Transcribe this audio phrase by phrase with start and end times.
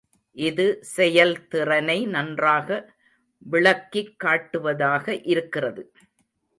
[0.37, 2.79] இது செயல்திறனை நன்றாக
[3.45, 5.83] விளக்கிக்காட்டுவதாக இருக்கிறது.